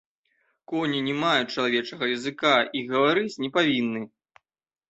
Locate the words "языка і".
2.15-2.83